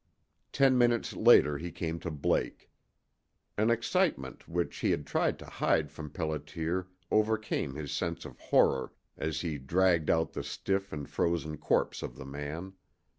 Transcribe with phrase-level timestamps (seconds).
[0.51, 2.71] Ten minutes later he came to Blake.
[3.55, 8.93] An excitement which he had tried to hide from Pelliter overcame his sense of horror
[9.15, 12.73] as he dragged out the stiff and frozen corpse of the man.